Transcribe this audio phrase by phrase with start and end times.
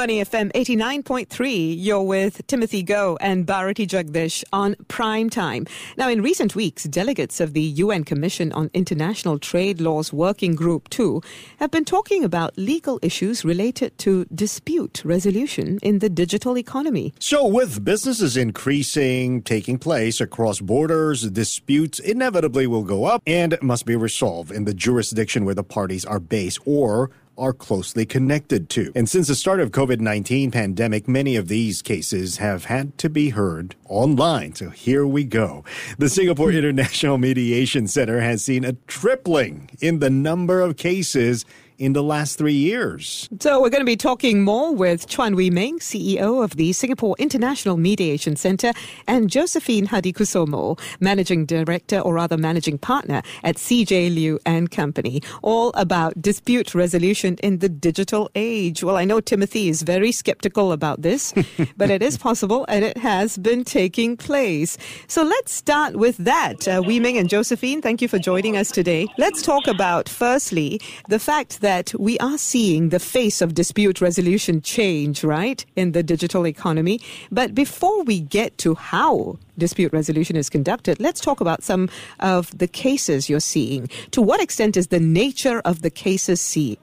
[0.00, 5.66] Money FM 89.3, you're with Timothy Goh and Bharati Jagdish on Prime Time.
[5.98, 10.88] Now, in recent weeks, delegates of the UN Commission on International Trade Laws Working Group
[10.88, 11.20] 2
[11.58, 17.12] have been talking about legal issues related to dispute resolution in the digital economy.
[17.18, 23.84] So, with businesses increasing, taking place across borders, disputes inevitably will go up and must
[23.84, 28.92] be resolved in the jurisdiction where the parties are based or are closely connected to.
[28.94, 33.30] And since the start of COVID-19 pandemic, many of these cases have had to be
[33.30, 34.54] heard online.
[34.54, 35.64] So here we go.
[35.98, 36.58] The Singapore hmm.
[36.58, 41.44] International Mediation Center has seen a tripling in the number of cases
[41.80, 43.26] in the last three years.
[43.40, 47.16] So we're going to be talking more with Chuan Wee Meng, CEO of the Singapore
[47.18, 48.72] International Mediation Centre,
[49.08, 55.70] and Josephine Hadikusumo, Managing Director or rather Managing Partner at CJ Liu and Company, all
[55.70, 58.84] about dispute resolution in the digital age.
[58.84, 61.32] Well, I know Timothy is very skeptical about this,
[61.78, 64.76] but it is possible and it has been taking place.
[65.08, 66.68] So let's start with that.
[66.68, 69.06] Uh, Wee Meng and Josephine, thank you for joining us today.
[69.16, 74.00] Let's talk about, firstly, the fact that that we are seeing the face of dispute
[74.00, 76.98] resolution change, right, in the digital economy.
[77.30, 82.58] But before we get to how dispute resolution is conducted, let's talk about some of
[82.58, 83.88] the cases you're seeing.
[84.10, 86.76] To what extent is the nature of the cases see,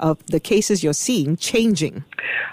[0.00, 2.04] of the cases you're seeing changing?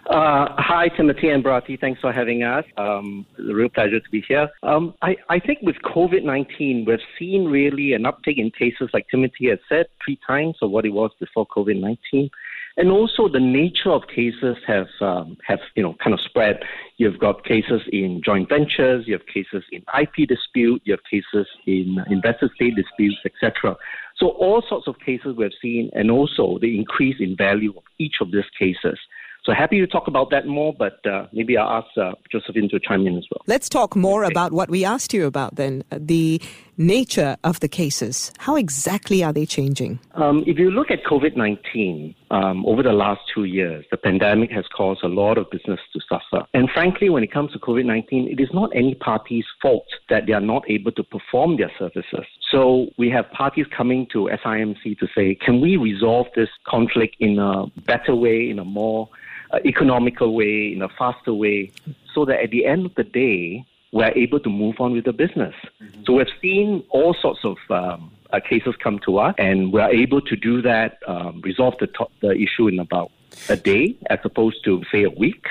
[0.09, 1.77] Uh, hi, Timothy and Bharati.
[1.77, 2.65] Thanks for having us.
[2.77, 4.49] Um, it's a real pleasure to be here.
[4.63, 9.05] Um, I, I, think with COVID 19, we've seen really an uptick in cases, like
[9.11, 12.29] Timothy has said, three times of what it was before COVID 19.
[12.77, 16.61] And also the nature of cases have um, have you know kind of spread.
[16.97, 21.45] You've got cases in joint ventures, you have cases in IP dispute, you have cases
[21.67, 23.75] in investor state disputes, etc.
[24.19, 28.15] So all sorts of cases we've seen, and also the increase in value of each
[28.21, 28.99] of these cases.
[29.45, 32.79] So happy to talk about that more, but uh, maybe I'll ask uh, Josephine to
[32.79, 33.41] chime in as well.
[33.47, 34.33] Let's talk more okay.
[34.33, 36.41] about what we asked you about then the
[36.79, 38.31] nature of the cases.
[38.39, 39.99] How exactly are they changing?
[40.15, 44.49] Um, if you look at COVID 19 um, over the last two years, the pandemic
[44.51, 46.47] has caused a lot of business to suffer.
[46.53, 50.25] And frankly, when it comes to COVID 19, it is not any party's fault that
[50.25, 52.25] they are not able to perform their services.
[52.49, 57.37] So we have parties coming to SIMC to say, can we resolve this conflict in
[57.37, 59.09] a better way, in a more
[59.51, 61.71] uh, economical way, in a faster way,
[62.13, 65.13] so that at the end of the day, we're able to move on with the
[65.13, 65.55] business.
[65.81, 66.03] Mm-hmm.
[66.05, 70.21] So we've seen all sorts of um, uh, cases come to us, and we're able
[70.21, 73.11] to do that, um, resolve the, to- the issue in about
[73.49, 75.45] a day, as opposed to say a week.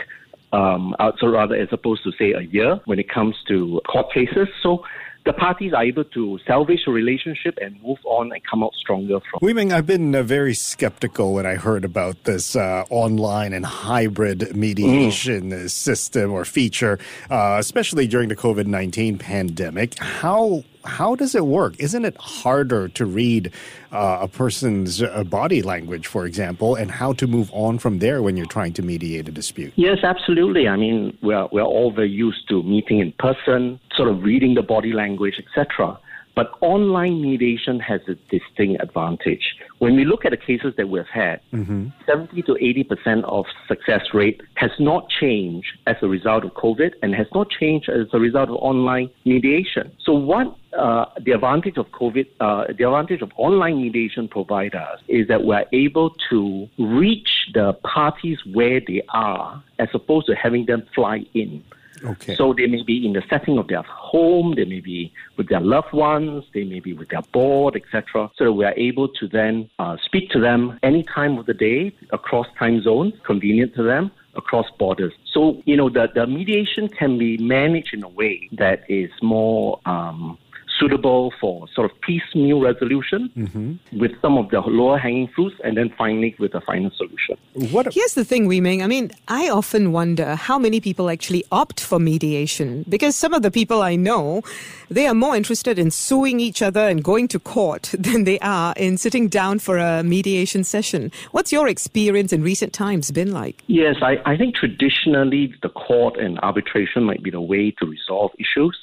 [0.53, 4.49] Um, so rather, as opposed to say a year when it comes to court cases.
[4.63, 4.85] So
[5.29, 9.21] the parties are able to salvage a relationship and move on and come out stronger
[9.21, 9.41] from.
[9.43, 13.67] Wee Meng, I've been uh, very skeptical when I heard about this uh, online and
[13.67, 15.71] hybrid mediation mm.
[15.71, 19.99] system or feature, uh, especially during the COVID nineteen pandemic.
[19.99, 21.79] How how does it work?
[21.79, 23.53] Isn't it harder to read
[23.93, 28.23] uh, a person's uh, body language, for example, and how to move on from there
[28.23, 29.73] when you're trying to mediate a dispute?
[29.77, 30.69] Yes, absolutely.
[30.69, 34.63] I mean, we're, we're all very used to meeting in person, sort of reading the
[34.63, 35.99] body language, etc.
[36.39, 39.57] But online mediation has a distinct advantage.
[39.79, 41.89] When we look at the cases that we've had, mm-hmm.
[42.07, 47.13] 70 to 80% of success rate has not changed as a result of COVID and
[47.13, 49.91] has not changed as a result of online mediation.
[50.01, 55.01] So what uh, the advantage of COVID, uh, the advantage of online mediation provide us
[55.09, 60.67] is that we're able to reach the parties where they are as opposed to having
[60.67, 61.65] them fly in.
[62.05, 62.35] Okay.
[62.35, 65.61] So they may be in the setting of their home, they may be with their
[65.61, 68.31] loved ones, they may be with their board, etc.
[68.37, 71.95] So we are able to then uh, speak to them any time of the day
[72.11, 75.13] across time zones, convenient to them across borders.
[75.33, 79.81] So, you know, the, the mediation can be managed in a way that is more
[79.85, 80.39] um,
[80.79, 83.99] suitable for sort of piecemeal resolution mm-hmm.
[83.99, 87.37] with some of the lower hanging fruits and then finally with a final solution.
[87.73, 88.83] What Here's the thing, Wee Meng.
[88.83, 93.43] I mean, I often wonder how many people actually opt for mediation because some of
[93.43, 94.43] the people I know,
[94.89, 98.75] they are more interested in suing each other and going to court than they are
[98.77, 101.11] in sitting down for a mediation session.
[101.33, 103.63] What's your experience in recent times been like?
[103.67, 108.33] Yes, I, I think traditionally the court and arbitration might be the way to resolve
[108.39, 108.79] issues.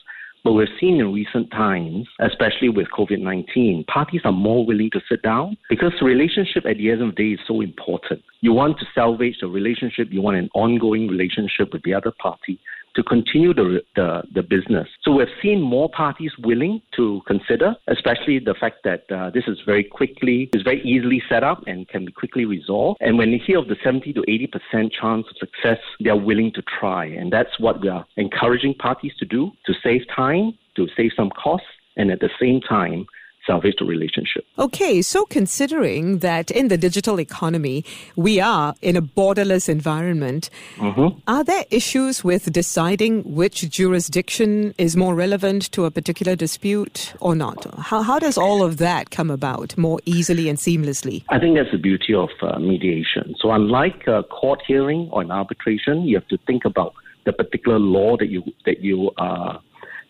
[0.45, 5.01] But we've seen in recent times, especially with COVID 19, parties are more willing to
[5.09, 8.21] sit down because the relationship at the end of the day is so important.
[8.41, 12.59] You want to salvage the relationship, you want an ongoing relationship with the other party.
[12.95, 14.87] To continue the, the, the business.
[15.03, 19.57] So we've seen more parties willing to consider, especially the fact that uh, this is
[19.65, 22.97] very quickly, is very easily set up and can be quickly resolved.
[23.01, 26.63] And when they hear of the 70 to 80% chance of success, they're willing to
[26.79, 27.05] try.
[27.05, 31.29] And that's what we are encouraging parties to do to save time, to save some
[31.31, 31.67] costs,
[31.97, 33.05] and at the same time,
[33.45, 34.45] salvage the relationship.
[34.57, 41.17] Okay, so considering that in the digital economy, we are in a borderless environment, mm-hmm.
[41.27, 47.35] are there issues with deciding which jurisdiction is more relevant to a particular dispute or
[47.35, 47.65] not?
[47.79, 51.23] How, how does all of that come about more easily and seamlessly?
[51.29, 53.35] I think that's the beauty of uh, mediation.
[53.39, 56.93] So, unlike a court hearing or an arbitration, you have to think about
[57.25, 59.59] the particular law that you that you are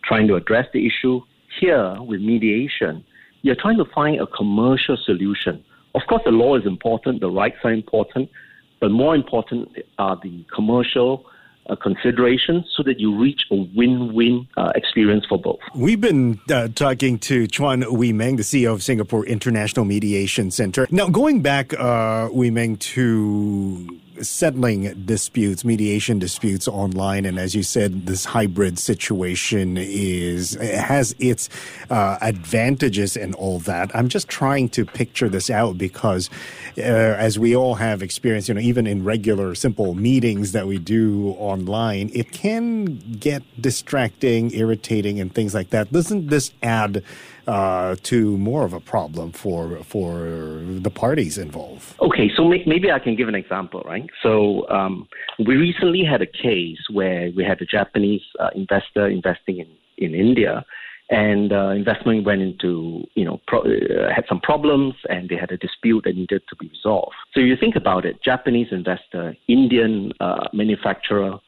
[0.04, 1.20] trying to address the issue.
[1.60, 3.02] Here, with mediation,
[3.42, 5.64] you're trying to find a commercial solution.
[5.94, 8.28] Of course, the law is important, the rights are important,
[8.80, 11.24] but more important are the commercial
[11.68, 15.58] uh, considerations so that you reach a win-win uh, experience for both.
[15.74, 20.86] We've been uh, talking to Chuan Wee Meng, the CEO of Singapore International Mediation Center.
[20.90, 27.62] Now, going back, uh, Wee Meng, to settling disputes, mediation disputes online, and as you
[27.62, 31.48] said, this hybrid situation is has its
[31.90, 33.94] uh, advantages and all that.
[33.94, 36.30] I'm just trying to picture this out because,
[36.78, 40.78] uh, as we all have experienced, you know, even in regular simple meetings that we
[40.78, 45.92] do online, it can get distracting, irritating, and things like that.
[45.92, 47.02] Doesn't this add
[47.46, 51.94] uh, to more of a problem for for the parties involved.
[52.00, 54.08] Okay, so maybe I can give an example, right?
[54.22, 55.08] So um,
[55.38, 60.14] we recently had a case where we had a Japanese uh, investor investing in in
[60.14, 60.64] India.
[61.08, 65.52] And uh, investment went into, you know, pro- uh, had some problems and they had
[65.52, 67.14] a dispute that needed to be resolved.
[67.32, 71.38] So you think about it, Japanese investor, Indian uh, manufacturer,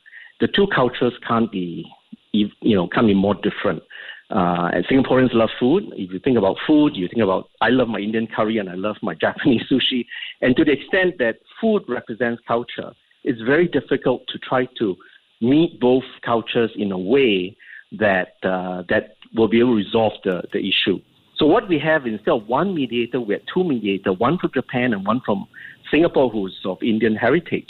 [0.41, 1.85] the two cultures can't be,
[2.31, 3.83] you know, can't be more different.
[4.31, 5.85] Uh, and Singaporeans love food.
[5.97, 8.75] If you think about food, you think about I love my Indian curry and I
[8.75, 10.05] love my Japanese sushi.
[10.43, 12.93] And to the extent that food represents culture,
[13.25, 14.97] it's very difficult to try to
[15.41, 17.57] meet both cultures in a way
[17.93, 21.01] that uh, that will be able to resolve the, the issue.
[21.37, 24.93] So what we have instead of one mediator, we have two mediators, one from Japan
[24.93, 25.47] and one from
[25.91, 27.69] Singapore, who's of Indian heritage.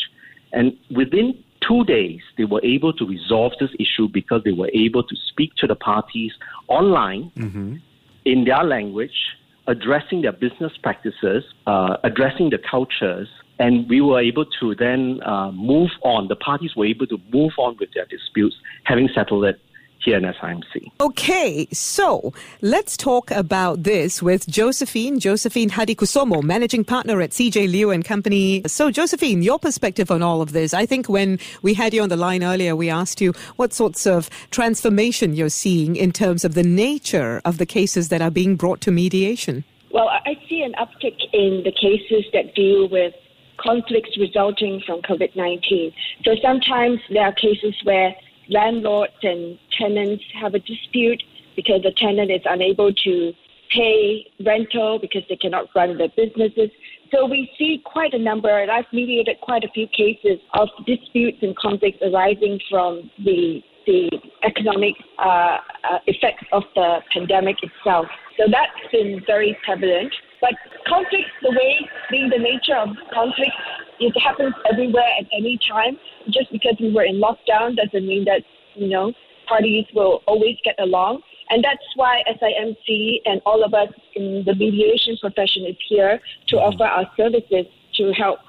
[0.52, 5.02] And within two days, they were able to resolve this issue because they were able
[5.02, 6.32] to speak to the parties
[6.68, 7.76] online mm-hmm.
[8.24, 9.36] in their language,
[9.66, 13.28] addressing their business practices, uh, addressing the cultures,
[13.58, 16.28] and we were able to then uh, move on.
[16.28, 19.60] The parties were able to move on with their disputes, having settled it
[20.08, 20.90] here in SIMC.
[21.00, 22.32] Okay, so
[22.62, 28.62] let's talk about this with Josephine, Josephine Hadikusumo, managing partner at CJ Liu and Company.
[28.66, 30.72] So, Josephine, your perspective on all of this.
[30.72, 34.06] I think when we had you on the line earlier, we asked you what sorts
[34.06, 38.56] of transformation you're seeing in terms of the nature of the cases that are being
[38.56, 39.62] brought to mediation.
[39.90, 43.14] Well, I see an uptick in the cases that deal with
[43.58, 45.92] conflicts resulting from COVID 19.
[46.24, 48.14] So sometimes there are cases where
[48.48, 51.22] landlords and tenants have a dispute
[51.56, 53.32] because the tenant is unable to
[53.70, 56.70] pay rental because they cannot run their businesses.
[57.12, 61.38] So we see quite a number, and I've mediated quite a few cases of disputes
[61.42, 64.10] and conflicts arising from the the
[64.44, 65.56] economic uh,
[65.90, 68.06] uh, effects of the pandemic itself.
[68.36, 70.12] So that's been very prevalent.
[70.40, 70.54] But
[70.86, 73.52] conflict, the way being the nature of conflict,
[74.00, 75.98] it happens everywhere at any time.
[76.30, 78.42] Just because we were in lockdown doesn't mean that,
[78.74, 79.12] you know,
[79.48, 81.22] parties will always get along.
[81.50, 86.56] And that's why SIMC and all of us in the mediation profession is here to
[86.56, 86.64] mm-hmm.
[86.64, 88.40] offer our services to help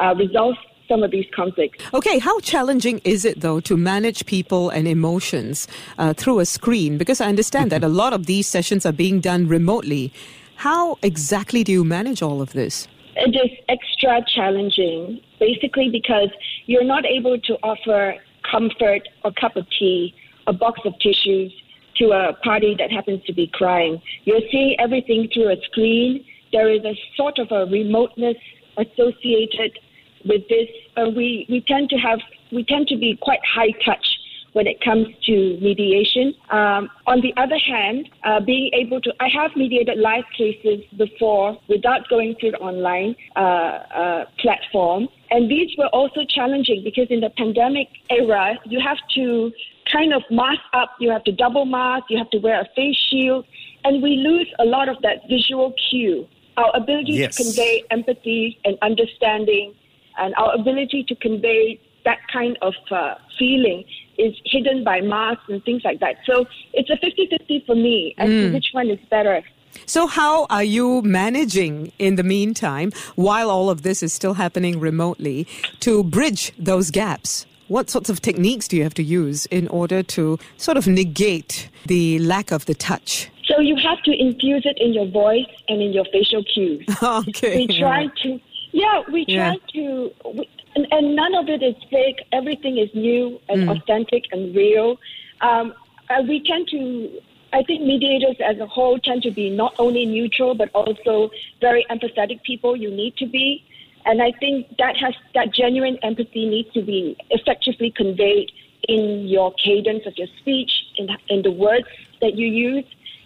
[0.00, 0.56] uh, resolve
[0.88, 1.84] some of these conflicts.
[1.92, 6.98] Okay, how challenging is it though to manage people and emotions uh, through a screen?
[6.98, 10.12] Because I understand that a lot of these sessions are being done remotely.
[10.58, 12.88] How exactly do you manage all of this?
[13.14, 16.30] It is extra challenging, basically because
[16.66, 18.16] you're not able to offer
[18.50, 20.12] comfort, a cup of tea,
[20.48, 21.52] a box of tissues
[21.98, 24.02] to a party that happens to be crying.
[24.24, 26.24] You're seeing everything through a screen.
[26.50, 28.36] There is a sort of a remoteness
[28.76, 29.78] associated
[30.24, 30.66] with this.
[30.96, 32.18] Uh, we, we tend to have
[32.50, 34.06] we tend to be quite high touch
[34.52, 36.34] when it comes to mediation.
[36.50, 41.58] Um, on the other hand, uh, being able to, I have mediated live cases before
[41.68, 45.08] without going through the online uh, uh, platform.
[45.30, 49.52] And these were also challenging because in the pandemic era, you have to
[49.92, 52.96] kind of mask up, you have to double mask, you have to wear a face
[53.10, 53.44] shield,
[53.84, 56.26] and we lose a lot of that visual cue.
[56.56, 57.36] Our ability yes.
[57.36, 59.74] to convey empathy and understanding,
[60.18, 63.84] and our ability to convey that kind of uh, feeling
[64.18, 66.16] is hidden by masks and things like that.
[66.26, 68.54] So it's a 50-50 for me as to mm.
[68.54, 69.42] which one is better.
[69.86, 74.80] So, how are you managing in the meantime, while all of this is still happening
[74.80, 75.46] remotely,
[75.80, 77.46] to bridge those gaps?
[77.68, 81.68] What sorts of techniques do you have to use in order to sort of negate
[81.86, 83.30] the lack of the touch?
[83.44, 86.86] So you have to infuse it in your voice and in your facial cues.
[87.02, 87.66] okay.
[87.66, 88.40] We try to,
[88.72, 89.54] yeah, we try Yeah.
[89.74, 90.48] to, we,
[90.78, 92.20] and, and none of it is fake.
[92.32, 94.98] Everything is new and authentic and real.
[95.40, 95.74] Um,
[96.08, 97.20] uh, we tend to,
[97.52, 101.30] I think mediators as a whole tend to be not only neutral but also
[101.60, 102.76] very empathetic people.
[102.76, 103.64] You need to be,
[104.06, 108.52] and I think that has that genuine empathy needs to be effectively conveyed
[108.88, 111.88] in your cadence of your speech, in in the words
[112.20, 112.84] that you use,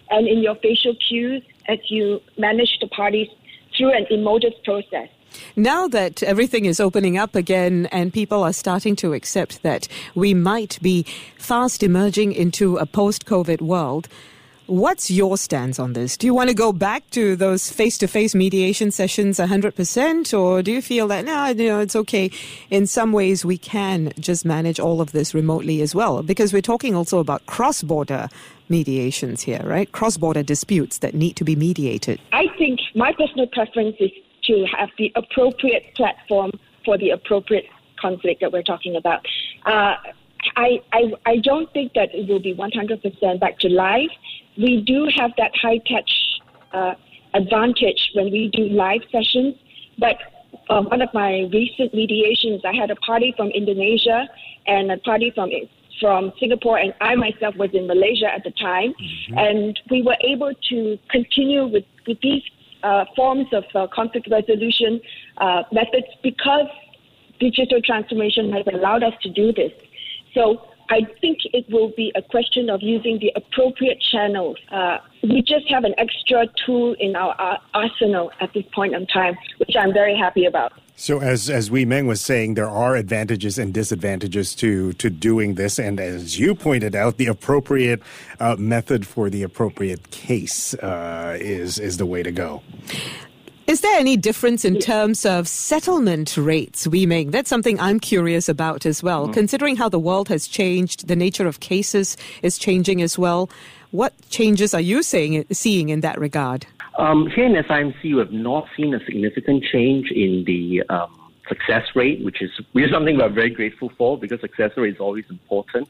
[0.09, 3.29] and in your facial cues as you manage the parties
[3.77, 5.09] through an emotive process.
[5.55, 10.33] Now that everything is opening up again and people are starting to accept that we
[10.33, 11.05] might be
[11.37, 14.07] fast emerging into a post COVID world,
[14.65, 16.15] what's your stance on this?
[16.17, 20.39] Do you want to go back to those face to face mediation sessions 100%?
[20.39, 22.31] Or do you feel that, no, you know, it's okay?
[22.69, 26.23] In some ways, we can just manage all of this remotely as well.
[26.23, 28.29] Because we're talking also about cross border
[28.69, 29.91] mediations here, right?
[29.91, 32.19] Cross border disputes that need to be mediated.
[32.31, 34.11] I think my personal preference is
[34.45, 36.51] to have the appropriate platform
[36.85, 37.65] for the appropriate
[37.99, 39.25] conflict that we're talking about.
[39.65, 39.95] Uh,
[40.55, 44.09] I, I, I don't think that it will be 100% back to live.
[44.57, 46.11] We do have that high touch
[46.73, 46.95] uh,
[47.33, 49.55] advantage when we do live sessions,
[49.97, 50.17] but
[50.69, 54.27] uh, one of my recent mediations, I had a party from Indonesia
[54.67, 55.49] and a party from
[55.99, 58.93] from Singapore, and I myself was in Malaysia at the time,
[59.37, 62.43] and we were able to continue with, with these
[62.83, 65.01] uh, forms of uh, conflict resolution
[65.37, 66.67] uh, methods because
[67.39, 69.71] digital transformation has allowed us to do this.
[70.33, 74.57] So I think it will be a question of using the appropriate channels.
[74.71, 79.35] Uh, we just have an extra tool in our arsenal at this point in time,
[79.57, 80.73] which I'm very happy about.
[80.95, 85.55] So, as as Wee Meng was saying, there are advantages and disadvantages to to doing
[85.55, 88.01] this, and as you pointed out, the appropriate
[88.39, 92.61] uh, method for the appropriate case uh, is is the way to go.
[93.65, 97.31] Is there any difference in terms of settlement rates, Wee Meng?
[97.31, 99.29] That's something I'm curious about as well.
[99.29, 103.49] Considering how the world has changed, the nature of cases is changing as well.
[103.91, 106.67] What changes are you seeing, seeing in that regard?
[106.97, 111.87] Um, here in SIMC, we have not seen a significant change in the um, success
[111.95, 115.25] rate, which is which is something we're very grateful for because success rate is always
[115.29, 115.87] important.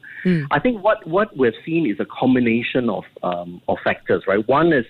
[0.50, 4.46] I think what, what we've seen is a combination of um, of factors, right?
[4.48, 4.86] One is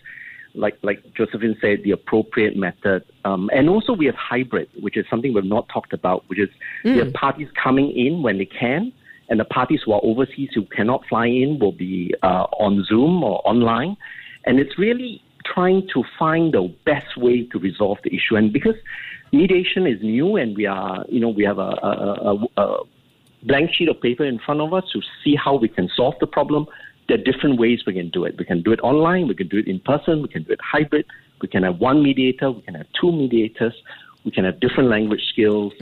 [0.55, 5.05] like like Josephine said, the appropriate method, um, and also we have hybrid, which is
[5.11, 6.49] something we've not talked about, which is
[6.85, 8.93] we have parties coming in when they can,
[9.29, 13.25] and the parties who are overseas who cannot fly in will be uh, on Zoom
[13.25, 13.97] or online,
[14.47, 18.77] and it's really trying to find the best way to resolve the issue, and because
[19.33, 22.83] mediation is new and we are, you know, we have a, a, a, a
[23.43, 26.27] blank sheet of paper in front of us to see how we can solve the
[26.27, 26.67] problem.
[27.09, 28.39] There are different ways we can do it.
[28.39, 30.61] We can do it online, we can do it in person, we can do it
[30.63, 31.07] hybrid,
[31.43, 33.75] we can have one mediator, we can have two mediators,
[34.25, 35.73] we can have different language skills,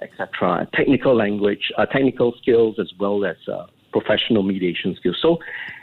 [0.00, 5.18] etc., technical language, uh, technical skills as well as uh, professional mediation skills.
[5.20, 5.38] So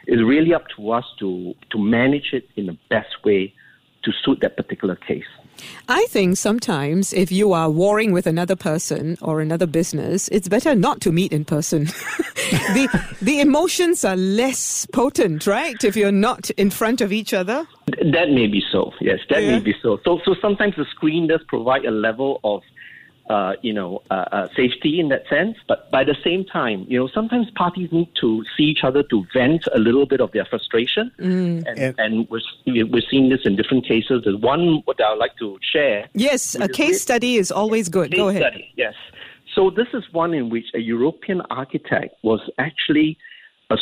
[0.08, 3.54] it's really up to us to, to manage it in the best way
[4.04, 5.26] to suit that particular case.
[5.90, 10.74] I think sometimes if you are warring with another person or another business, it's better
[10.74, 11.86] not to meet in person.
[12.76, 12.88] the
[13.22, 15.84] the emotions are less potent, right?
[15.84, 17.68] If you're not in front of each other.
[17.88, 18.94] That may be so.
[19.02, 19.58] Yes, that Yeah.
[19.58, 20.00] may be so.
[20.06, 22.62] So, so sometimes the screen does provide a level of,
[23.30, 25.56] uh, you know, uh, uh, safety in that sense.
[25.68, 29.26] But by the same time, you know, sometimes parties need to see each other to
[29.34, 31.12] vent a little bit of their frustration.
[31.20, 32.42] And, And- and we're,
[32.88, 34.24] we're seeing this in different cases.
[34.24, 36.08] There's one that I would like to share.
[36.14, 38.16] Yes, a Which is case study is always good.
[38.16, 38.42] Go ahead.
[38.42, 38.96] Study, yes.
[39.56, 43.18] So this is one in which a European architect was actually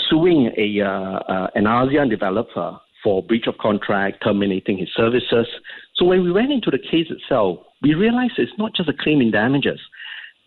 [0.09, 5.47] suing a uh, uh, an ASEAN developer for breach of contract, terminating his services.
[5.95, 9.21] So when we went into the case itself, we realized it's not just a claim
[9.21, 9.79] in damages.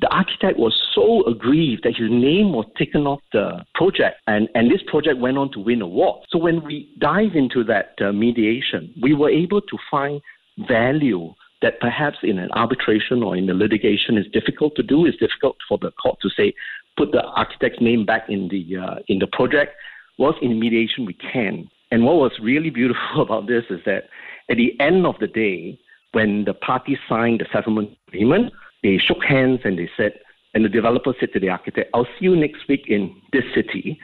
[0.01, 4.71] The architect was so aggrieved that his name was taken off the project, and, and
[4.71, 6.25] this project went on to win awards.
[6.31, 10.21] So when we dive into that uh, mediation, we were able to find
[10.67, 15.05] value that perhaps in an arbitration or in a litigation is difficult to do.
[15.05, 16.55] It's difficult for the court to say,
[16.97, 19.75] put the architect's name back in the uh, in the project.
[20.19, 21.69] Whilst in mediation we can.
[21.91, 24.05] And what was really beautiful about this is that
[24.51, 25.79] at the end of the day,
[26.13, 28.53] when the parties signed the settlement agreement,
[28.83, 30.19] they shook hands and they said,
[30.55, 34.01] and the developer said to the architect, I'll see you next week in this city.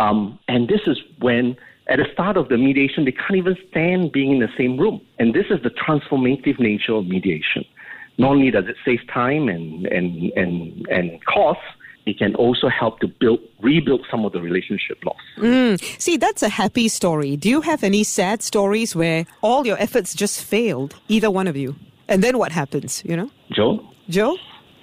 [0.00, 1.56] Um, and this is when,
[1.88, 5.00] at the start of the mediation, they can't even stand being in the same room.
[5.18, 7.64] And this is the transformative nature of mediation.
[8.16, 11.60] Not only does it save time and, and, and, and cost,
[12.06, 15.16] it can also help to build rebuild some of the relationship loss.
[15.38, 15.80] Mm.
[16.00, 17.36] See, that's a happy story.
[17.36, 21.56] Do you have any sad stories where all your efforts just failed, either one of
[21.56, 21.76] you?
[22.08, 23.30] And then what happens, you know?
[23.50, 23.80] Joe?
[24.08, 24.36] Joe?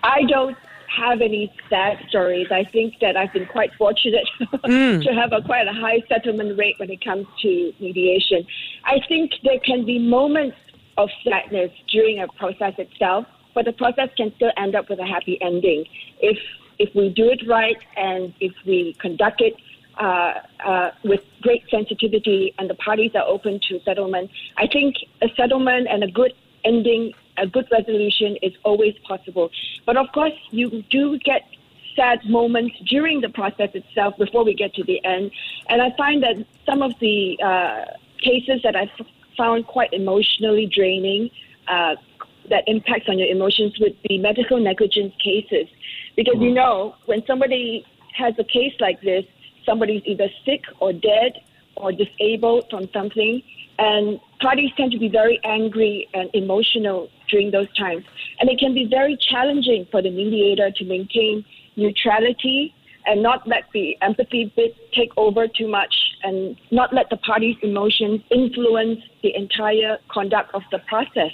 [0.03, 2.47] I don't have any sad stories.
[2.51, 5.03] I think that I've been quite fortunate mm.
[5.03, 8.45] to have a quite a high settlement rate when it comes to mediation.
[8.85, 10.57] I think there can be moments
[10.97, 15.05] of sadness during a process itself, but the process can still end up with a
[15.05, 15.85] happy ending
[16.19, 16.37] if
[16.81, 19.55] if we do it right and if we conduct it
[19.97, 20.33] uh,
[20.65, 24.31] uh, with great sensitivity and the parties are open to settlement.
[24.57, 26.33] I think a settlement and a good
[26.65, 29.51] ending, a good resolution is always possible.
[29.85, 31.43] But of course, you do get
[31.95, 35.31] sad moments during the process itself before we get to the end.
[35.69, 37.85] And I find that some of the uh,
[38.19, 39.05] cases that I've
[39.37, 41.29] found quite emotionally draining,
[41.67, 41.95] uh,
[42.51, 45.67] that impacts on your emotions would be medical negligence cases.
[46.15, 46.55] Because you hmm.
[46.55, 47.83] know, when somebody
[48.15, 49.25] has a case like this,
[49.65, 51.41] somebody's either sick or dead
[51.75, 53.41] or disabled from something,
[53.79, 58.03] and parties tend to be very angry and emotional during those times.
[58.39, 61.43] And it can be very challenging for the mediator to maintain
[61.75, 67.17] neutrality and not let the empathy bit take over too much and not let the
[67.17, 71.31] parties' emotions influence the entire conduct of the process.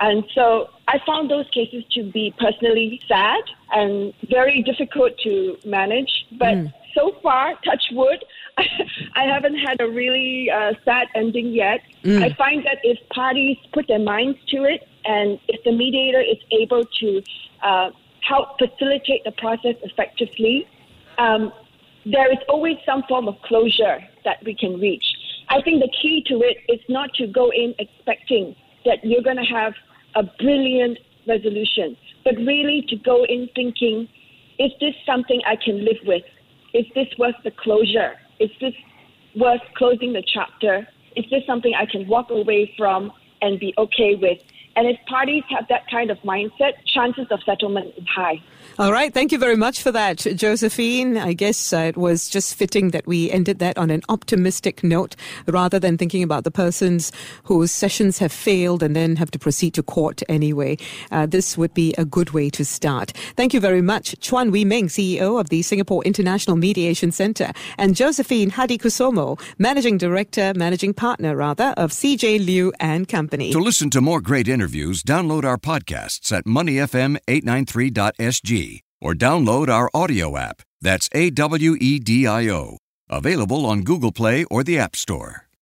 [0.00, 6.10] And so I found those cases to be personally sad and very difficult to manage.
[6.38, 6.72] But mm.
[6.94, 8.24] so far, touch wood,
[9.14, 11.80] I haven't had a really uh, sad ending yet.
[12.04, 12.22] Mm.
[12.22, 16.38] I find that if parties put their minds to it and if the mediator is
[16.52, 17.22] able to
[17.62, 17.90] uh,
[18.20, 20.68] help facilitate the process effectively,
[21.18, 21.52] um,
[22.06, 25.04] there is always some form of closure that we can reach.
[25.48, 29.36] I think the key to it is not to go in expecting that you're going
[29.36, 29.74] to have
[30.18, 30.98] a brilliant
[31.28, 34.08] resolution, but really to go in thinking,
[34.58, 36.24] is this something I can live with?
[36.74, 38.14] Is this worth the closure?
[38.40, 38.74] Is this
[39.36, 40.88] worth closing the chapter?
[41.14, 44.38] Is this something I can walk away from and be okay with?
[44.76, 48.40] And if parties have that kind of mindset, chances of settlement is high.
[48.78, 49.12] All right.
[49.12, 51.16] Thank you very much for that, Josephine.
[51.16, 55.16] I guess uh, it was just fitting that we ended that on an optimistic note
[55.48, 57.10] rather than thinking about the persons
[57.42, 60.76] whose sessions have failed and then have to proceed to court anyway.
[61.10, 63.12] Uh, this would be a good way to start.
[63.34, 67.96] Thank you very much, Chuan Wee Meng, CEO of the Singapore International Mediation Center, and
[67.96, 73.50] Josephine Hadikusumo, Managing Director, Managing Partner, rather, of CJ Liu and Company.
[73.50, 80.36] To listen to more great interviews, download our podcasts at moneyfm893.sg or download our audio
[80.36, 80.60] app.
[80.82, 82.76] That's A W E D I O.
[83.08, 85.47] Available on Google Play or the App Store.